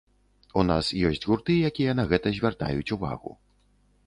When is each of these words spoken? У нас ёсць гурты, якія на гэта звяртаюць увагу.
У 0.61 0.61
нас 0.69 0.87
ёсць 1.09 1.21
гурты, 1.31 1.57
якія 1.69 1.95
на 2.01 2.07
гэта 2.13 2.27
звяртаюць 2.39 2.91
увагу. 2.97 3.31